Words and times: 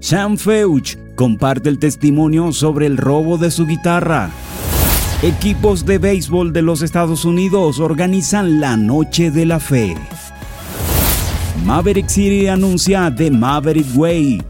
Sam 0.00 0.38
Feuch 0.38 0.96
comparte 1.14 1.68
el 1.68 1.78
testimonio 1.78 2.52
sobre 2.52 2.86
el 2.86 2.96
robo 2.96 3.36
de 3.36 3.50
su 3.50 3.66
guitarra. 3.66 4.30
Equipos 5.22 5.84
de 5.84 5.98
béisbol 5.98 6.54
de 6.54 6.62
los 6.62 6.80
Estados 6.80 7.26
Unidos 7.26 7.78
organizan 7.78 8.60
la 8.60 8.78
Noche 8.78 9.30
de 9.30 9.44
la 9.44 9.60
Fe. 9.60 9.94
Maverick 11.66 12.08
City 12.08 12.48
anuncia 12.48 13.14
The 13.14 13.30
Maverick 13.30 13.86
Way. 13.94 14.42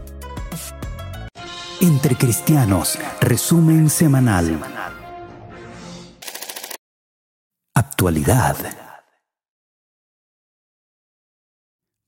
Entre 1.81 2.15
Cristianos, 2.15 2.97
resumen 3.19 3.89
semanal. 3.89 4.57
Actualidad. 7.75 8.55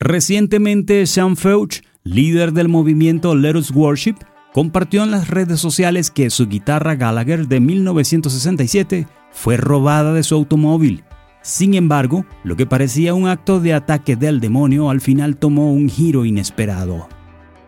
Recientemente, 0.00 1.06
Sean 1.06 1.36
Feuch, 1.36 1.82
líder 2.04 2.52
del 2.52 2.68
movimiento 2.68 3.34
Let 3.34 3.56
Us 3.56 3.70
Worship, 3.70 4.16
compartió 4.52 5.02
en 5.02 5.10
las 5.10 5.28
redes 5.28 5.58
sociales 5.58 6.10
que 6.10 6.28
su 6.28 6.46
guitarra 6.46 6.96
Gallagher 6.96 7.48
de 7.48 7.60
1967 7.60 9.08
fue 9.32 9.56
robada 9.56 10.12
de 10.12 10.22
su 10.22 10.34
automóvil. 10.34 11.02
Sin 11.40 11.72
embargo, 11.72 12.26
lo 12.44 12.56
que 12.56 12.66
parecía 12.66 13.14
un 13.14 13.26
acto 13.26 13.58
de 13.58 13.72
ataque 13.72 14.16
del 14.16 14.40
demonio 14.40 14.90
al 14.90 15.00
final 15.00 15.38
tomó 15.38 15.72
un 15.72 15.88
giro 15.88 16.26
inesperado. 16.26 17.08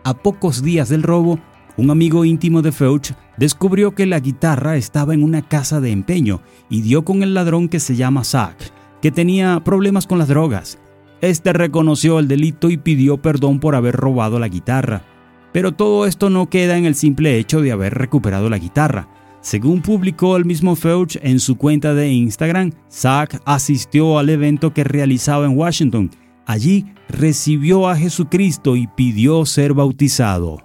A 0.03 0.13
pocos 0.13 0.61
días 0.61 0.87
del 0.87 1.01
robo, 1.01 1.39
un 1.75 1.89
amigo 1.89 2.23
íntimo 2.23 2.61
de 2.61 2.71
Feuch 2.71 3.13
descubrió 3.37 3.95
que 3.95 4.05
la 4.05 4.19
guitarra 4.19 4.77
estaba 4.77 5.15
en 5.15 5.23
una 5.23 5.41
casa 5.41 5.81
de 5.81 5.91
empeño 5.91 6.41
y 6.69 6.81
dio 6.81 7.03
con 7.03 7.23
el 7.23 7.33
ladrón 7.33 7.69
que 7.69 7.79
se 7.79 7.95
llama 7.95 8.23
Zach, 8.23 8.57
que 9.01 9.11
tenía 9.11 9.59
problemas 9.63 10.05
con 10.05 10.19
las 10.19 10.27
drogas. 10.27 10.79
Este 11.21 11.51
reconoció 11.51 12.19
el 12.19 12.27
delito 12.27 12.69
y 12.69 12.77
pidió 12.77 13.17
perdón 13.17 13.59
por 13.59 13.75
haber 13.75 13.95
robado 13.95 14.39
la 14.39 14.47
guitarra. 14.47 15.03
Pero 15.51 15.71
todo 15.71 16.05
esto 16.05 16.29
no 16.29 16.49
queda 16.49 16.77
en 16.77 16.85
el 16.85 16.93
simple 16.93 17.39
hecho 17.39 17.61
de 17.61 17.71
haber 17.71 17.95
recuperado 17.95 18.49
la 18.49 18.59
guitarra. 18.59 19.07
Según 19.41 19.81
publicó 19.81 20.37
el 20.37 20.45
mismo 20.45 20.75
Feuch 20.75 21.17
en 21.21 21.39
su 21.39 21.57
cuenta 21.57 21.93
de 21.93 22.11
Instagram, 22.11 22.73
Zach 22.91 23.41
asistió 23.45 24.19
al 24.19 24.29
evento 24.29 24.73
que 24.73 24.83
realizaba 24.83 25.45
en 25.45 25.57
Washington. 25.57 26.11
Allí 26.45 26.85
recibió 27.09 27.87
a 27.87 27.95
Jesucristo 27.95 28.75
y 28.75 28.87
pidió 28.87 29.45
ser 29.45 29.73
bautizado. 29.73 30.59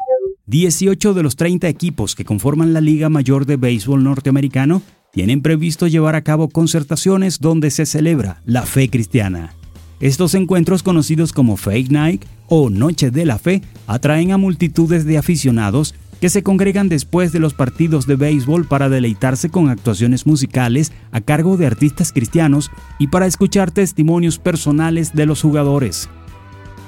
18 0.46 1.14
de 1.14 1.22
los 1.22 1.36
30 1.36 1.68
equipos 1.68 2.14
que 2.14 2.24
conforman 2.24 2.74
la 2.74 2.80
Liga 2.80 3.08
Mayor 3.08 3.46
de 3.46 3.56
Béisbol 3.56 4.04
norteamericano 4.04 4.82
tienen 5.12 5.40
previsto 5.40 5.86
llevar 5.86 6.14
a 6.14 6.22
cabo 6.22 6.48
concertaciones 6.48 7.38
donde 7.38 7.70
se 7.70 7.86
celebra 7.86 8.42
la 8.44 8.62
fe 8.62 8.88
cristiana. 8.88 9.54
Estos 10.02 10.34
encuentros 10.34 10.82
conocidos 10.82 11.32
como 11.32 11.56
Faith 11.56 11.92
Night 11.92 12.24
o 12.48 12.70
Noche 12.70 13.12
de 13.12 13.24
la 13.24 13.38
Fe 13.38 13.62
atraen 13.86 14.32
a 14.32 14.36
multitudes 14.36 15.04
de 15.04 15.16
aficionados 15.16 15.94
que 16.20 16.28
se 16.28 16.42
congregan 16.42 16.88
después 16.88 17.30
de 17.30 17.38
los 17.38 17.54
partidos 17.54 18.08
de 18.08 18.16
béisbol 18.16 18.66
para 18.66 18.88
deleitarse 18.88 19.48
con 19.48 19.70
actuaciones 19.70 20.26
musicales 20.26 20.90
a 21.12 21.20
cargo 21.20 21.56
de 21.56 21.66
artistas 21.66 22.12
cristianos 22.12 22.72
y 22.98 23.06
para 23.06 23.26
escuchar 23.26 23.70
testimonios 23.70 24.40
personales 24.40 25.14
de 25.14 25.24
los 25.24 25.40
jugadores. 25.40 26.08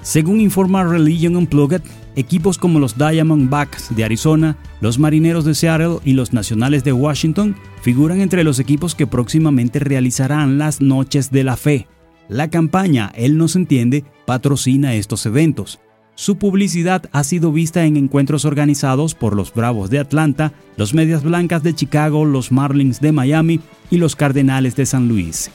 Según 0.03 0.41
informa 0.41 0.83
Religion 0.83 1.37
Unplugged, 1.37 1.83
equipos 2.17 2.59
como 2.59 2.81
los 2.81 2.99
Diamondbacks 2.99 3.95
de 3.95 4.03
Arizona, 4.03 4.57
los 4.81 4.99
Marineros 4.99 5.45
de 5.45 5.55
Seattle 5.55 5.99
y 6.05 6.15
los 6.15 6.33
Nacionales 6.33 6.83
de 6.83 6.93
Washington 6.93 7.55
figuran 7.81 8.21
entre 8.21 8.43
los 8.43 8.59
equipos 8.59 8.97
que 8.97 9.07
próximamente 9.07 9.79
realizarán 9.79 10.59
las 10.59 10.81
Noches 10.81 11.31
de 11.31 11.45
la 11.45 11.57
Fe, 11.57 11.87
la 12.29 12.49
campaña 12.49 13.13
Él 13.15 13.39
nos 13.39 13.57
entiende 13.57 14.05
patrocina 14.27 14.95
estos 14.95 15.27
eventos. 15.27 15.81
Su 16.17 16.39
publicidad 16.39 17.09
ha 17.13 17.25
sido 17.25 17.51
vista 17.51 17.85
en 17.85 17.97
encuentros 17.97 18.45
organizados 18.45 19.15
por 19.15 19.35
los 19.35 19.53
Bravos 19.53 19.91
de 19.91 19.99
Atlanta, 19.99 20.53
los 20.77 20.95
Medias 20.95 21.25
Blancas 21.25 21.63
de 21.63 21.75
Chicago, 21.75 22.25
los 22.25 22.53
Marlins 22.53 23.01
de 23.01 23.13
Miami 23.13 23.61
y 23.91 23.99
los 23.99 24.15
Cardenales 24.15 24.77
de 24.77 24.87
San 24.87 25.09
Luis. 25.09 25.51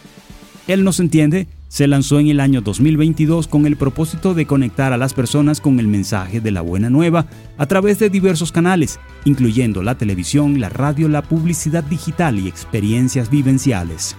Él 0.67 0.83
nos 0.83 0.99
entiende 0.99 1.47
se 1.69 1.87
lanzó 1.87 2.19
en 2.19 2.27
el 2.27 2.39
año 2.39 2.61
2022 2.61 3.47
con 3.47 3.65
el 3.67 3.77
propósito 3.77 4.33
de 4.33 4.47
conectar 4.47 4.91
a 4.91 4.97
las 4.97 5.13
personas 5.13 5.61
con 5.61 5.79
el 5.79 5.87
mensaje 5.87 6.41
de 6.41 6.51
la 6.51 6.61
buena 6.61 6.89
nueva 6.89 7.27
a 7.57 7.67
través 7.67 7.99
de 7.99 8.09
diversos 8.09 8.51
canales, 8.51 8.99
incluyendo 9.23 9.83
la 9.83 9.95
televisión, 9.95 10.59
la 10.59 10.69
radio, 10.69 11.07
la 11.07 11.21
publicidad 11.21 11.83
digital 11.83 12.39
y 12.39 12.47
experiencias 12.47 13.29
vivenciales. 13.29 14.15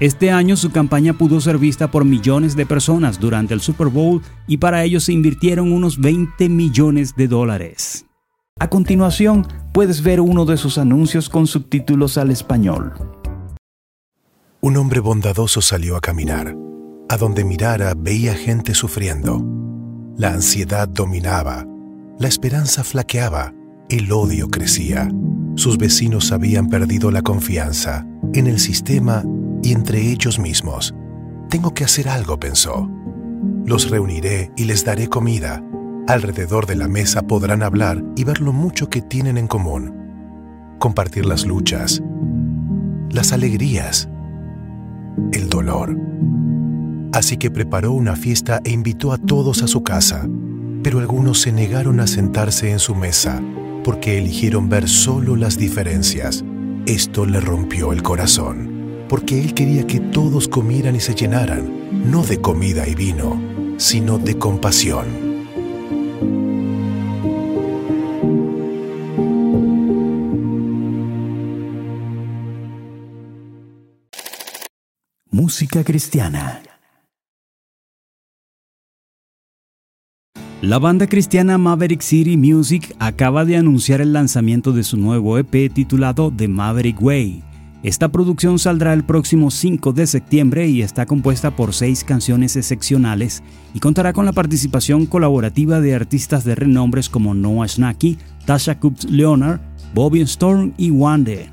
Este 0.00 0.30
año 0.30 0.56
su 0.56 0.70
campaña 0.70 1.12
pudo 1.12 1.42
ser 1.42 1.58
vista 1.58 1.90
por 1.90 2.06
millones 2.06 2.56
de 2.56 2.64
personas 2.64 3.20
durante 3.20 3.52
el 3.52 3.60
Super 3.60 3.88
Bowl 3.88 4.22
y 4.46 4.56
para 4.56 4.82
ello 4.82 4.98
se 4.98 5.12
invirtieron 5.12 5.72
unos 5.72 6.00
20 6.00 6.48
millones 6.48 7.14
de 7.16 7.28
dólares. 7.28 8.06
A 8.58 8.70
continuación, 8.70 9.46
puedes 9.74 10.02
ver 10.02 10.22
uno 10.22 10.46
de 10.46 10.56
sus 10.56 10.78
anuncios 10.78 11.28
con 11.28 11.46
subtítulos 11.46 12.16
al 12.16 12.30
español. 12.30 12.94
Un 14.62 14.78
hombre 14.78 15.00
bondadoso 15.00 15.60
salió 15.60 15.96
a 15.96 16.00
caminar. 16.00 16.56
A 17.10 17.18
donde 17.18 17.44
mirara 17.44 17.92
veía 17.94 18.34
gente 18.34 18.72
sufriendo. 18.72 19.44
La 20.16 20.32
ansiedad 20.32 20.88
dominaba, 20.88 21.66
la 22.18 22.28
esperanza 22.28 22.84
flaqueaba, 22.84 23.52
el 23.90 24.10
odio 24.12 24.48
crecía. 24.48 25.10
Sus 25.56 25.76
vecinos 25.76 26.32
habían 26.32 26.68
perdido 26.70 27.10
la 27.10 27.20
confianza 27.20 28.06
en 28.32 28.46
el 28.46 28.60
sistema 28.60 29.24
y 29.62 29.72
entre 29.72 30.00
ellos 30.00 30.38
mismos. 30.38 30.94
Tengo 31.48 31.74
que 31.74 31.84
hacer 31.84 32.08
algo, 32.08 32.38
pensó. 32.38 32.88
Los 33.66 33.90
reuniré 33.90 34.52
y 34.56 34.64
les 34.64 34.84
daré 34.84 35.08
comida. 35.08 35.62
Alrededor 36.06 36.66
de 36.66 36.76
la 36.76 36.88
mesa 36.88 37.22
podrán 37.22 37.62
hablar 37.62 38.02
y 38.16 38.24
ver 38.24 38.40
lo 38.40 38.52
mucho 38.52 38.88
que 38.88 39.02
tienen 39.02 39.36
en 39.36 39.46
común. 39.46 40.76
Compartir 40.78 41.26
las 41.26 41.44
luchas, 41.44 42.02
las 43.10 43.32
alegrías, 43.32 44.08
el 45.32 45.48
dolor. 45.48 45.96
Así 47.12 47.36
que 47.36 47.50
preparó 47.50 47.92
una 47.92 48.16
fiesta 48.16 48.60
e 48.64 48.70
invitó 48.70 49.12
a 49.12 49.18
todos 49.18 49.62
a 49.62 49.66
su 49.66 49.82
casa, 49.82 50.28
pero 50.82 51.00
algunos 51.00 51.40
se 51.40 51.52
negaron 51.52 52.00
a 52.00 52.06
sentarse 52.06 52.70
en 52.70 52.78
su 52.78 52.94
mesa 52.94 53.42
porque 53.82 54.18
eligieron 54.18 54.68
ver 54.68 54.88
solo 54.88 55.36
las 55.36 55.58
diferencias. 55.58 56.44
Esto 56.86 57.26
le 57.26 57.40
rompió 57.40 57.92
el 57.92 58.02
corazón 58.02 58.69
porque 59.10 59.40
él 59.40 59.54
quería 59.54 59.88
que 59.88 59.98
todos 59.98 60.46
comieran 60.46 60.94
y 60.94 61.00
se 61.00 61.16
llenaran, 61.16 61.68
no 62.08 62.22
de 62.22 62.40
comida 62.40 62.86
y 62.86 62.94
vino, 62.94 63.42
sino 63.76 64.18
de 64.18 64.38
compasión. 64.38 65.04
Música 75.32 75.82
cristiana. 75.82 76.62
La 80.62 80.78
banda 80.78 81.08
cristiana 81.08 81.58
Maverick 81.58 82.02
City 82.02 82.36
Music 82.36 82.94
acaba 83.00 83.44
de 83.44 83.56
anunciar 83.56 84.00
el 84.00 84.12
lanzamiento 84.12 84.70
de 84.70 84.84
su 84.84 84.96
nuevo 84.96 85.36
EP 85.36 85.72
titulado 85.72 86.32
The 86.36 86.46
Maverick 86.46 87.02
Way 87.02 87.49
esta 87.82 88.08
producción 88.08 88.58
saldrá 88.58 88.92
el 88.92 89.04
próximo 89.04 89.50
5 89.50 89.94
de 89.94 90.06
septiembre 90.06 90.68
y 90.68 90.82
está 90.82 91.06
compuesta 91.06 91.56
por 91.56 91.72
seis 91.72 92.04
canciones 92.04 92.54
excepcionales 92.56 93.42
y 93.72 93.80
contará 93.80 94.12
con 94.12 94.26
la 94.26 94.32
participación 94.32 95.06
colaborativa 95.06 95.80
de 95.80 95.94
artistas 95.94 96.44
de 96.44 96.54
renombres 96.54 97.08
como 97.08 97.32
Noah 97.32 97.68
Schnacky, 97.68 98.18
Tasha 98.44 98.78
Coops 98.78 99.04
Leonard, 99.04 99.60
Bobby 99.94 100.20
Storm 100.20 100.74
y 100.76 100.90
Wande. 100.90 101.48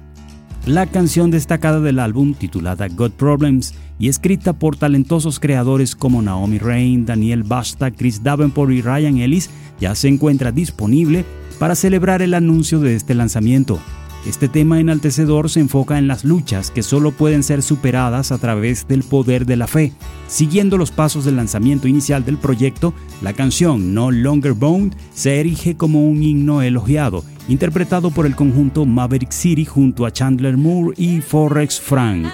La 0.65 0.85
canción 0.85 1.31
destacada 1.31 1.79
del 1.79 1.97
álbum, 1.97 2.33
titulada 2.33 2.89
God 2.89 3.11
Problems 3.11 3.73
y 3.97 4.09
escrita 4.09 4.51
por 4.51 4.75
talentosos 4.75 5.39
creadores 5.39 5.95
como 5.95 6.21
Naomi 6.21 6.57
Rain, 6.57 7.05
Daniel 7.05 7.43
Basta, 7.43 7.89
Chris 7.89 8.21
Davenport 8.21 8.73
y 8.73 8.81
Ryan 8.81 9.19
Ellis, 9.19 9.49
ya 9.79 9.95
se 9.95 10.09
encuentra 10.09 10.51
disponible 10.51 11.23
para 11.57 11.73
celebrar 11.73 12.21
el 12.21 12.33
anuncio 12.33 12.79
de 12.81 12.95
este 12.95 13.15
lanzamiento. 13.15 13.79
Este 14.25 14.49
tema 14.49 14.79
enaltecedor 14.79 15.49
se 15.49 15.61
enfoca 15.61 15.97
en 15.97 16.07
las 16.07 16.25
luchas 16.25 16.71
que 16.71 16.83
solo 16.83 17.11
pueden 17.11 17.43
ser 17.43 17.61
superadas 17.61 18.31
a 18.31 18.37
través 18.37 18.87
del 18.87 19.03
poder 19.03 19.45
de 19.45 19.55
la 19.55 19.67
fe. 19.67 19.93
Siguiendo 20.27 20.77
los 20.77 20.91
pasos 20.91 21.23
del 21.23 21.37
lanzamiento 21.37 21.87
inicial 21.87 22.25
del 22.25 22.37
proyecto, 22.37 22.93
la 23.21 23.33
canción 23.33 23.93
No 23.93 24.11
Longer 24.11 24.53
Bound 24.53 24.95
se 25.13 25.39
erige 25.39 25.77
como 25.77 26.05
un 26.05 26.23
himno 26.23 26.61
elogiado, 26.61 27.23
interpretado 27.47 28.11
por 28.11 28.25
el 28.25 28.35
conjunto 28.35 28.85
Maverick 28.85 29.31
City 29.31 29.63
junto 29.63 30.05
a 30.05 30.11
Chandler 30.11 30.57
Moore 30.57 30.93
y 30.97 31.21
Forex 31.21 31.79
Frank. 31.79 32.27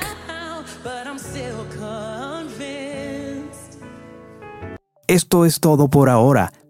Esto 5.07 5.45
es 5.45 5.59
todo 5.59 5.89
por 5.89 6.09
ahora. 6.09 6.51